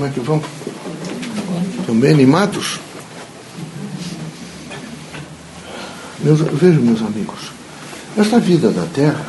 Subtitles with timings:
[0.00, 0.42] Como é que vão?
[1.78, 2.80] Estão bem animados?
[6.24, 7.38] Meus, vejam, meus amigos,
[8.16, 9.26] esta vida da Terra,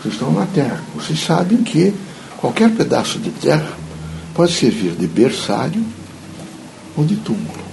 [0.00, 1.92] vocês estão na Terra, vocês sabem que
[2.36, 3.72] qualquer pedaço de terra
[4.34, 5.84] pode servir de berçário
[6.96, 7.64] ou de túmulo.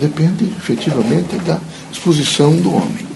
[0.00, 1.60] Depende efetivamente da
[1.92, 3.06] disposição do homem.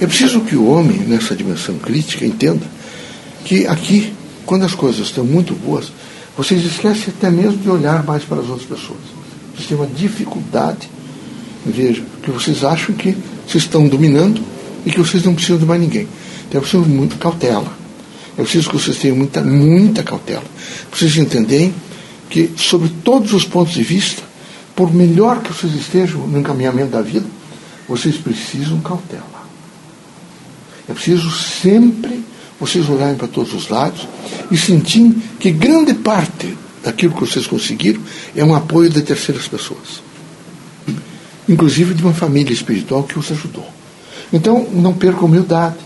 [0.00, 2.64] É preciso que o homem, nessa dimensão crítica, entenda
[3.44, 4.14] que aqui,
[4.46, 5.92] quando as coisas estão muito boas,
[6.36, 9.00] vocês esquecem até mesmo de olhar mais para as outras pessoas.
[9.52, 10.88] Vocês têm uma dificuldade,
[11.64, 14.40] veja, que vocês acham que vocês estão dominando
[14.84, 16.06] e que vocês não precisam de mais ninguém.
[16.48, 17.70] Então é preciso muita cautela.
[18.38, 20.44] É preciso que vocês tenham muita, muita cautela.
[20.92, 21.74] Vocês entenderem
[22.28, 24.22] que, sobre todos os pontos de vista,
[24.74, 27.26] por melhor que vocês estejam no encaminhamento da vida,
[27.88, 29.24] vocês precisam cautela.
[30.88, 32.22] É preciso sempre
[32.58, 34.06] vocês olharem para todos os lados
[34.50, 38.00] e sentirem que grande parte daquilo que vocês conseguiram
[38.34, 40.02] é um apoio de terceiras pessoas.
[41.48, 43.66] Inclusive de uma família espiritual que os ajudou.
[44.32, 45.76] Então, não percam a humildade,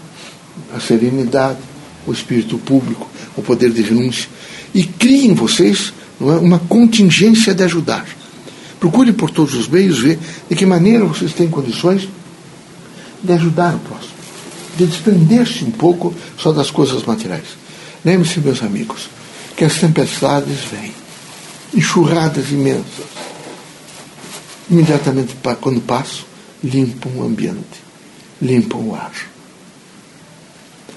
[0.74, 1.58] a serenidade,
[2.06, 4.28] o espírito público, o poder de renúncia.
[4.74, 8.06] E criem vocês é, uma contingência de ajudar.
[8.78, 10.18] Procurem por todos os meios ver
[10.48, 12.08] de que maneira vocês têm condições
[13.22, 13.99] de ajudar o próximo,
[14.80, 17.48] de desprender-se um pouco só das coisas materiais.
[18.02, 19.10] Lembre-se, meus amigos,
[19.54, 20.92] que as tempestades vêm,
[21.74, 23.10] enxurradas imensas.
[24.70, 26.24] Imediatamente quando passam,
[26.64, 27.82] limpam o ambiente,
[28.40, 29.12] limpam o ar.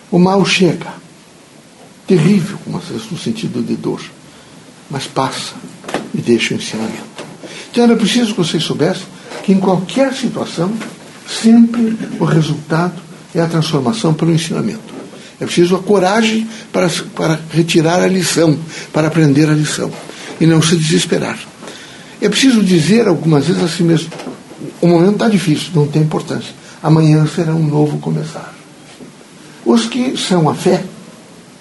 [0.09, 0.93] O mal chega,
[2.07, 4.01] terrível, no sentido de dor,
[4.89, 5.55] mas passa
[6.13, 7.25] e deixa o ensinamento.
[7.69, 9.03] Então era preciso que vocês soubessem
[9.43, 10.71] que em qualquer situação,
[11.27, 13.02] sempre o resultado
[13.33, 14.93] é a transformação pelo ensinamento.
[15.39, 18.57] É preciso a coragem para, para retirar a lição,
[18.91, 19.91] para aprender a lição.
[20.39, 21.37] E não se desesperar.
[22.21, 24.09] É preciso dizer algumas vezes assim mesmo:
[24.81, 26.53] o momento está difícil, não tem importância.
[26.81, 28.53] Amanhã será um novo começar.
[29.65, 30.83] Os que são a fé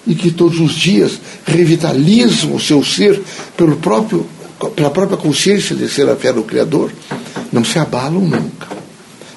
[0.05, 3.21] e que todos os dias revitalizam o seu ser
[3.55, 4.25] pelo próprio
[4.75, 6.89] pela própria consciência de ser a fé do Criador,
[7.51, 8.72] não se abalam nunca.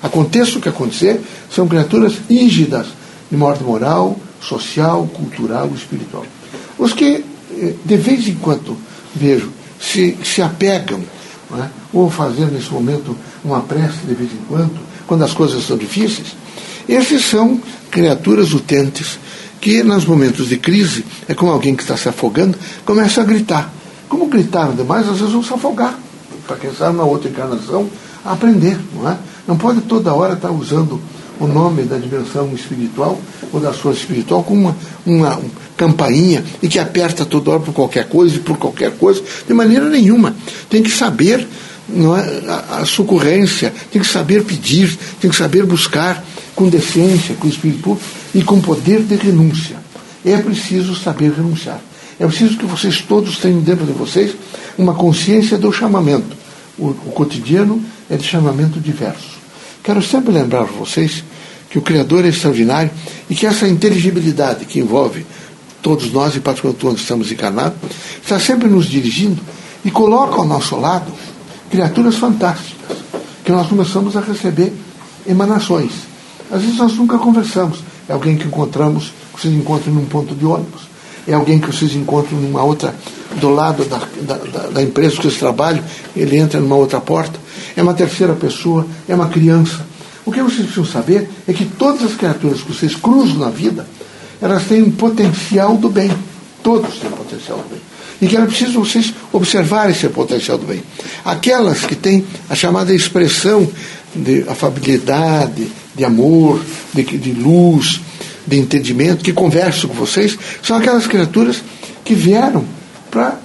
[0.07, 2.87] Aconteça o que acontecer, são criaturas rígidas
[3.29, 6.25] de morte moral, social, cultural espiritual.
[6.79, 7.25] Os que,
[7.59, 8.77] eh, de vez em quando,
[9.15, 9.51] vejo,
[9.81, 11.01] se, se apegam,
[11.59, 11.69] é?
[11.93, 16.37] ou fazendo nesse momento uma prece de vez em quando, quando as coisas são difíceis,
[16.89, 19.19] esses são criaturas utentes
[19.61, 23.73] que, nos momentos de crise, é como alguém que está se afogando, começa a gritar.
[24.09, 25.99] Como gritaram demais, às vezes vão se afogar.
[26.47, 27.91] Para quem sabe na outra encarnação,
[28.25, 29.17] aprender, não é?
[29.47, 31.01] Não pode toda hora estar usando
[31.39, 33.21] o nome da dimensão espiritual
[33.53, 34.77] ou da sua espiritual como uma,
[35.07, 35.41] uma
[35.77, 39.89] campainha e que aperta toda hora por qualquer coisa e por qualquer coisa, de maneira
[39.89, 40.35] nenhuma.
[40.69, 41.47] Tem que saber
[41.89, 42.87] não é, a, a
[43.93, 46.25] tem que saber pedir, tem que saber buscar
[46.55, 47.97] com decência, com espírito
[48.35, 49.77] e com poder de renúncia.
[50.25, 51.81] É preciso saber renunciar.
[52.19, 54.35] É preciso que vocês todos tenham dentro de vocês
[54.77, 56.37] uma consciência do chamamento.
[56.79, 57.81] O, o cotidiano
[58.11, 59.36] é de chamamento diverso.
[59.87, 61.23] Quero sempre lembrar vocês
[61.71, 62.91] que o Criador é extraordinário
[63.31, 65.25] e que essa inteligibilidade que envolve
[65.81, 67.79] todos nós, e particularmente quando estamos encarnados,
[68.21, 69.41] está sempre nos dirigindo
[69.85, 71.13] e coloca ao nosso lado
[71.71, 72.99] criaturas fantásticas,
[73.45, 74.73] que nós começamos a receber
[75.25, 75.93] emanações.
[76.51, 77.85] Às vezes nós nunca conversamos.
[78.09, 81.95] É alguém que encontramos, que vocês encontram num ponto de ônibus é alguém que vocês
[81.95, 82.95] encontram numa outra,
[83.41, 85.83] do lado da, da, da empresa que vocês trabalham,
[86.15, 87.39] ele entra numa outra porta,
[87.77, 89.85] é uma terceira pessoa, é uma criança.
[90.25, 93.87] O que vocês precisam saber é que todas as criaturas que vocês cruzam na vida,
[94.41, 96.11] elas têm um potencial do bem.
[96.63, 97.81] Todos têm potencial do bem.
[98.21, 100.83] E que era preciso vocês observar esse potencial do bem.
[101.25, 103.69] Aquelas que têm a chamada expressão
[104.15, 106.61] de afabilidade, de amor,
[106.95, 108.01] de, de luz,
[108.47, 111.63] de entendimento, que conversam com vocês, são aquelas criaturas
[112.05, 112.65] que vieram
[113.11, 113.39] para,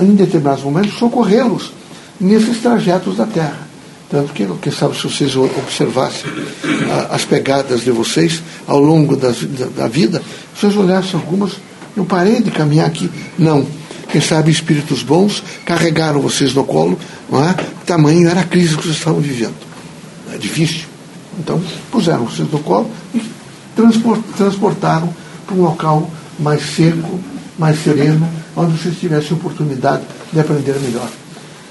[0.00, 1.72] em determinados momentos, socorrê-los
[2.20, 3.71] nesses trajetos da Terra.
[4.12, 6.30] Tanto que, quem sabe, se vocês observassem
[7.08, 9.32] as pegadas de vocês ao longo da,
[9.74, 10.22] da, vida,
[10.54, 11.52] vocês olhassem algumas,
[11.96, 13.10] eu parei de caminhar aqui.
[13.38, 13.66] Não.
[14.10, 16.98] Quem sabe espíritos bons carregaram vocês no colo,
[17.30, 17.54] não é?
[17.86, 19.54] tamanho era a crise que vocês estavam vivendo.
[20.30, 20.84] É difícil.
[21.38, 21.58] Então,
[21.90, 23.22] puseram vocês no colo e
[24.36, 25.08] transportaram
[25.46, 27.18] para um local mais seco,
[27.58, 31.08] mais sereno, onde vocês tivessem oportunidade de aprender melhor.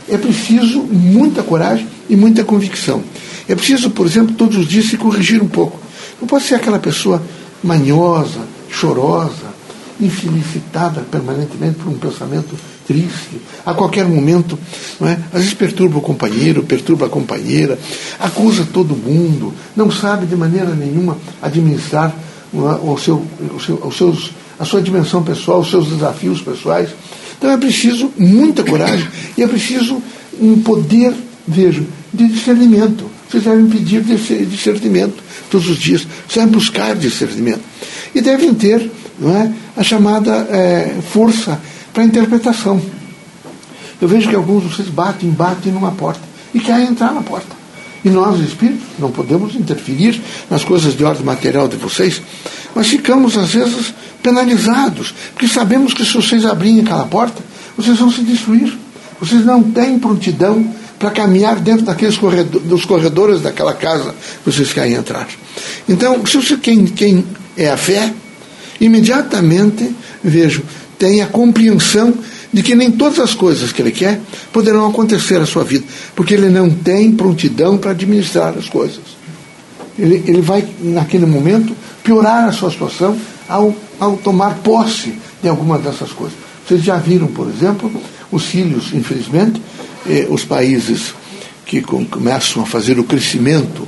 [0.10, 3.02] É preciso muita coragem e muita convicção.
[3.48, 5.80] É preciso, por exemplo, todos os dias se corrigir um pouco.
[6.20, 7.24] Não pode ser aquela pessoa
[7.64, 9.52] manhosa, chorosa,
[10.00, 12.54] infelicitada permanentemente por um pensamento
[12.86, 13.40] triste.
[13.66, 14.60] A qualquer momento,
[15.00, 15.18] não é?
[15.32, 17.80] às vezes perturba o companheiro, perturba a companheira,
[18.20, 22.14] acusa todo mundo, não sabe de maneira nenhuma administrar
[22.54, 22.58] é?
[22.58, 23.26] o seu,
[23.56, 26.90] o seu, os seus, a sua dimensão pessoal, os seus desafios pessoais.
[27.38, 29.08] Então é preciso muita coragem
[29.38, 30.02] e é preciso
[30.40, 31.14] um poder,
[31.48, 33.10] vejo, de discernimento.
[33.30, 37.62] Vocês devem pedir discernimento todos os dias, vocês devem buscar discernimento.
[38.14, 41.60] E devem ter não é, a chamada é, força
[41.94, 42.82] para interpretação.
[44.02, 46.22] Eu vejo que alguns de vocês batem, batem numa porta
[46.54, 47.56] e querem entrar na porta.
[48.04, 52.20] E nós, espíritos, não podemos interferir nas coisas de ordem material de vocês,
[52.74, 53.94] mas ficamos, às vezes,
[54.24, 57.44] penalizados, porque sabemos que se vocês abrirem aquela porta,
[57.78, 58.76] vocês vão se destruir.
[59.20, 60.68] Vocês não têm prontidão
[61.02, 64.14] para caminhar dentro daqueles corredores, dos corredores daquela casa
[64.44, 65.28] que vocês querem entrar.
[65.90, 67.26] Então, se você, quem, quem
[67.58, 68.14] é a fé,
[68.80, 70.62] imediatamente, vejo,
[71.00, 72.14] tem a compreensão
[72.54, 74.20] de que nem todas as coisas que ele quer
[74.54, 79.02] poderão acontecer na sua vida, porque ele não tem prontidão para administrar as coisas.
[79.98, 83.18] Ele, ele vai, naquele momento, piorar a sua situação
[83.50, 86.38] ao, ao tomar posse de alguma dessas coisas.
[86.68, 87.92] Vocês já viram, por exemplo,
[88.32, 89.62] os filhos, infelizmente,
[90.08, 91.14] eh, os países
[91.66, 93.88] que com, começam a fazer o crescimento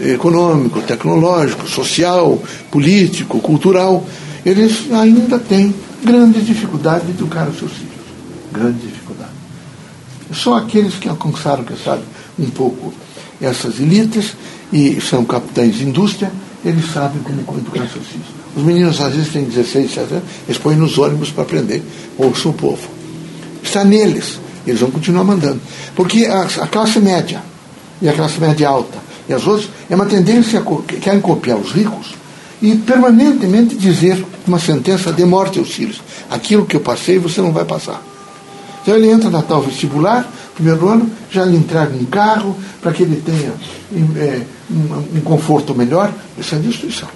[0.00, 0.14] é?
[0.14, 4.06] econômico, tecnológico, social, político, cultural,
[4.44, 7.92] eles ainda têm grande dificuldade de educar os seus filhos.
[8.52, 9.30] Grande dificuldade.
[10.32, 12.02] Só aqueles que alcançaram, que sabe,
[12.38, 12.92] um pouco
[13.40, 14.36] essas elites
[14.72, 16.32] e são capitães de indústria,
[16.64, 18.26] eles sabem como educar seus filhos.
[18.56, 21.82] Os meninos às vezes têm 16, 17 anos, eles põem nos ônibus para aprender.
[22.18, 22.88] Ouçam o povo.
[23.62, 24.40] Está neles.
[24.66, 25.60] Eles vão continuar mandando.
[25.94, 27.42] Porque a, a classe média
[28.00, 28.98] e a classe média alta
[29.28, 32.14] e as outras é uma tendência que querem copiar os ricos
[32.62, 36.00] e permanentemente dizer uma sentença de morte aos filhos.
[36.30, 38.02] Aquilo que eu passei, você não vai passar.
[38.82, 43.02] Então ele entra na tal vestibular, primeiro ano, já lhe entrega um carro para que
[43.02, 43.52] ele tenha
[44.16, 46.12] é, um, um, conforto melhor.
[46.38, 47.08] Isso é destruição.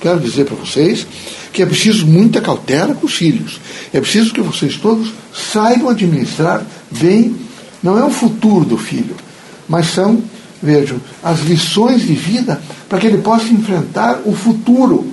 [0.00, 1.06] Quero dizer para vocês
[1.52, 3.60] que é preciso muita cautela com os filhos.
[3.92, 6.66] É preciso que vocês todos saibam administrar
[6.98, 7.36] bem,
[7.82, 9.16] não é o futuro do filho,
[9.68, 10.22] mas são
[10.62, 15.10] vejam, as lições de vida para que ele possa enfrentar o futuro.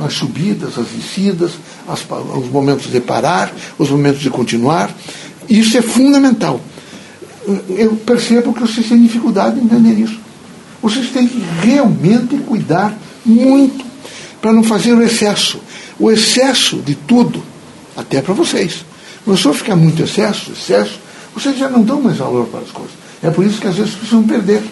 [0.00, 1.52] As subidas, as descidas,
[1.86, 4.92] as, os momentos de parar, os momentos de continuar.
[5.48, 6.60] Isso é fundamental.
[7.68, 10.18] Eu percebo que vocês têm dificuldade em entender isso.
[10.82, 12.92] Vocês têm que realmente cuidar
[13.24, 13.84] muito
[14.40, 15.60] para não fazer o excesso.
[15.98, 17.40] O excesso de tudo,
[17.96, 18.84] até para vocês.
[19.24, 20.98] Começou a ficar muito excesso, excesso,
[21.34, 22.92] vocês já não dão mais valor para as coisas.
[23.22, 24.62] É por isso que às vezes precisam perder.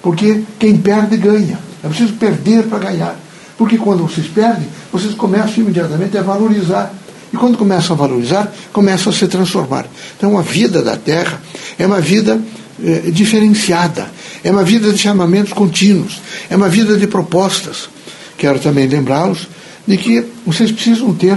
[0.00, 1.58] Porque quem perde ganha.
[1.82, 3.16] É preciso perder para ganhar.
[3.56, 6.94] Porque quando vocês perdem, vocês começam imediatamente a valorizar.
[7.32, 9.86] E quando começam a valorizar, começam a se transformar.
[10.16, 11.40] Então a vida da Terra
[11.78, 12.40] é uma vida
[12.82, 14.08] eh, diferenciada,
[14.42, 17.90] é uma vida de chamamentos contínuos, é uma vida de propostas.
[18.38, 19.48] Quero também lembrá-los
[19.86, 21.36] de que vocês precisam ter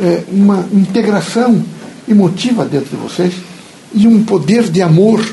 [0.00, 1.64] eh, uma integração
[2.08, 3.32] emotiva dentro de vocês
[3.94, 5.24] e um poder de amor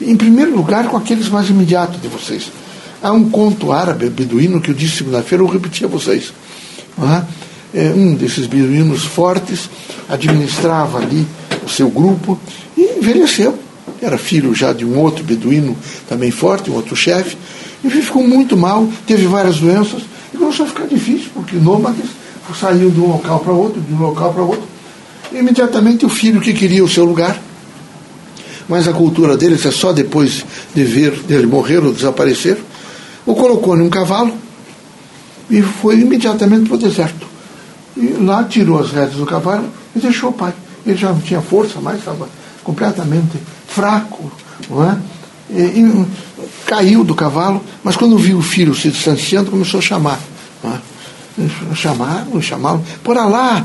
[0.00, 2.50] em primeiro lugar, com aqueles mais imediatos de vocês.
[3.02, 6.32] Há um conto árabe, beduíno, que eu disse segunda-feira, eu repeti a vocês.
[7.74, 9.70] É, um desses beduínos fortes
[10.08, 11.26] administrava ali
[11.64, 12.38] o seu grupo
[12.76, 13.58] e envelheceu.
[14.00, 15.76] Era filho já de um outro beduíno
[16.08, 17.36] também forte, um outro chefe.
[17.82, 22.06] E ficou muito mal, teve várias doenças e começou a ficar difícil, porque nômades
[22.60, 24.64] saíam de um local para outro, de um local para outro.
[25.32, 27.40] E, imediatamente o filho que queria o seu lugar
[28.68, 32.58] mas a cultura deles é só depois de ver dele morrer ou desaparecer,
[33.26, 34.32] o colocou em um cavalo
[35.50, 37.26] e foi imediatamente para o deserto.
[37.96, 40.52] E lá tirou as rédeas do cavalo e deixou o pai.
[40.84, 42.28] Ele já não tinha força mais, estava
[42.64, 44.32] completamente fraco,
[44.68, 44.98] não é?
[45.50, 46.06] E, e,
[46.64, 50.18] caiu do cavalo, mas quando viu o filho se distanciando, começou a chamar.
[50.64, 50.80] Não é?
[51.74, 53.64] Chamaram, chamaram, por lá,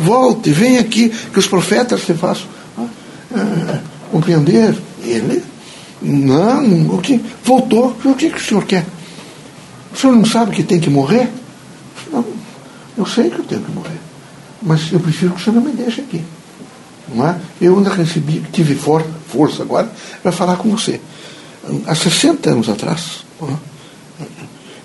[0.00, 2.46] volte, vem aqui, que os profetas te façam.
[3.36, 3.93] É?
[4.14, 4.76] Compreender.
[5.02, 5.42] Ele,
[6.00, 7.20] não, o que?
[7.42, 7.96] Voltou.
[8.04, 8.86] O que, que o senhor quer?
[9.92, 11.28] O senhor não sabe que tem que morrer?
[12.12, 12.24] Não,
[12.96, 13.98] eu sei que eu tenho que morrer.
[14.62, 16.22] Mas eu prefiro que o senhor não me deixe aqui.
[17.12, 17.36] Não é?
[17.60, 19.90] Eu ainda recebi, tive for, força agora
[20.22, 21.00] para falar com você.
[21.86, 24.24] Há 60 anos atrás, é?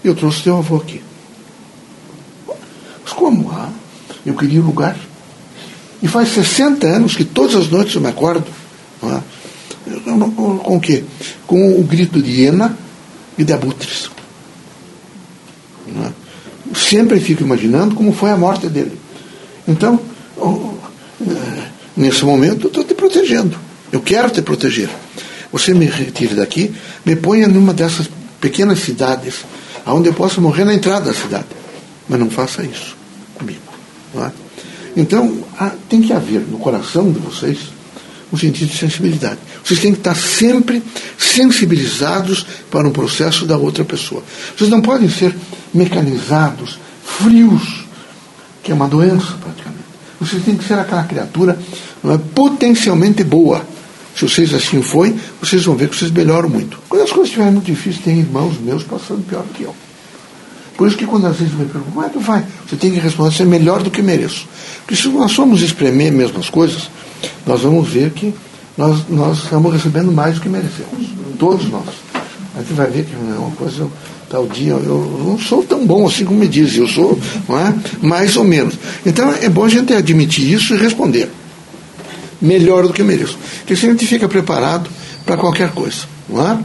[0.03, 1.01] eu trouxe teu avô aqui.
[3.03, 3.51] Mas como?
[3.51, 3.69] Ah,
[4.25, 4.97] eu queria um lugar.
[6.01, 8.45] E faz 60 anos que todas as noites eu me acordo?
[9.03, 11.03] Com o quê?
[11.47, 12.77] Com o grito de hiena
[13.37, 14.09] e de abutres.
[15.87, 16.11] É?
[16.77, 18.99] Sempre fico imaginando como foi a morte dele.
[19.67, 19.99] Então,
[21.21, 23.57] é, nesse momento, eu estou te protegendo.
[23.91, 24.89] Eu quero te proteger.
[25.51, 28.07] Você me retire daqui, me ponha numa dessas
[28.39, 29.45] pequenas cidades,
[29.85, 31.47] onde eu possa morrer na entrada da cidade.
[32.07, 32.95] Mas não faça isso
[33.35, 33.61] comigo.
[34.15, 34.31] É?
[34.95, 35.43] Então,
[35.87, 37.57] tem que haver no coração de vocês
[38.31, 39.39] um sentido de sensibilidade.
[39.63, 40.83] Vocês têm que estar sempre
[41.17, 44.23] sensibilizados para um processo da outra pessoa.
[44.55, 45.35] Vocês não podem ser
[45.73, 47.85] mecanizados, frios,
[48.63, 49.79] que é uma doença praticamente.
[50.19, 51.57] Vocês têm que ser aquela criatura
[52.03, 53.65] não é, potencialmente boa.
[54.15, 56.79] Se vocês assim forem, vocês vão ver que vocês melhoram muito.
[56.89, 59.73] Quando as coisas estiverem muito difíceis, tem irmãos meus passando pior do que eu.
[60.79, 62.45] Por isso que quando às vezes me perguntam, como é que vai?
[62.65, 64.47] Você tem que responder, ser melhor do que mereço.
[64.77, 66.89] Porque se nós somos espremer mesmo as coisas,
[67.45, 68.33] nós vamos ver que
[68.77, 71.05] nós, nós estamos recebendo mais do que merecemos.
[71.37, 71.83] Todos nós.
[72.55, 73.89] A gente vai ver que é uma coisa,
[74.29, 77.19] tal dia, eu não sou tão bom assim como me dizem, eu sou
[77.49, 77.75] não é?
[78.01, 78.75] mais ou menos.
[79.05, 81.29] Então é bom a gente admitir isso e responder.
[82.41, 83.37] Melhor do que mereço.
[83.57, 84.89] Porque assim a gente fica preparado
[85.25, 86.03] para qualquer coisa.
[86.29, 86.57] Não é?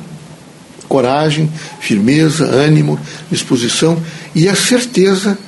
[0.89, 1.51] Coragem,
[1.81, 2.99] firmeza, ânimo,
[3.31, 4.01] disposição
[4.35, 5.39] e a certeza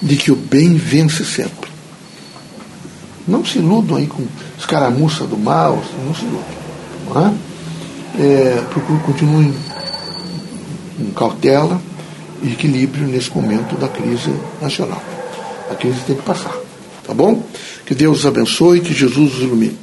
[0.00, 1.70] de que o bem vence sempre.
[3.26, 4.26] Não se iludam aí com
[4.58, 6.64] escaramuça do mal, não se iludam.
[8.18, 8.22] É?
[8.22, 8.64] É,
[9.04, 9.54] continuem
[10.96, 11.80] com cautela
[12.42, 15.02] e equilíbrio nesse momento da crise nacional.
[15.70, 16.54] A crise tem que passar.
[17.06, 17.42] Tá bom?
[17.84, 19.78] Que Deus os abençoe, que Jesus os ilumine.